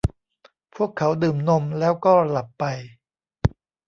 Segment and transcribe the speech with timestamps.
[0.75, 2.63] พวกเขาดื่มนมแล้วก็หลับไป